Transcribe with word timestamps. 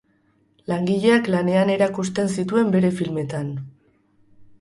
Langileak 0.71 1.29
lanean 1.35 1.71
erakusten 1.73 2.31
zituen 2.37 2.73
bere 2.77 2.91
filmetan. 3.01 3.53